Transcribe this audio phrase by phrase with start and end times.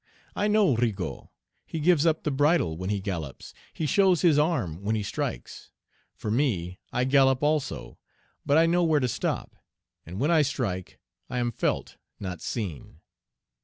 [0.35, 1.29] I know Rigaud;
[1.63, 5.69] he gives up the bridle when he gallops; he shows his arm when he strikes.
[6.15, 7.99] For me, I gallop also;
[8.43, 9.55] but I know where to stop;
[10.03, 10.97] and when I strike,
[11.29, 12.97] I am felt, not seen.